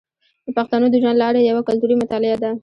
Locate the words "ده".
2.43-2.51